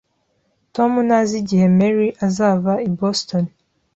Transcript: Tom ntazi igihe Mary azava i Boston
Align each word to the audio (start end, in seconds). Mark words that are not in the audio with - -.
Tom 0.75 0.91
ntazi 1.07 1.33
igihe 1.41 1.65
Mary 1.77 2.07
azava 2.27 2.73
i 2.87 2.89
Boston 2.99 3.45